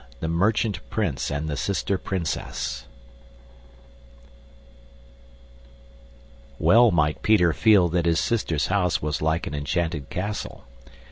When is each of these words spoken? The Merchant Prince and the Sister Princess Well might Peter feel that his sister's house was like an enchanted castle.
The 0.19 0.27
Merchant 0.27 0.79
Prince 0.89 1.29
and 1.29 1.47
the 1.47 1.55
Sister 1.55 1.99
Princess 1.99 2.85
Well 6.57 6.89
might 6.89 7.21
Peter 7.21 7.53
feel 7.53 7.87
that 7.89 8.07
his 8.07 8.19
sister's 8.19 8.65
house 8.65 9.03
was 9.03 9.21
like 9.21 9.45
an 9.45 9.53
enchanted 9.53 10.09
castle. 10.09 10.63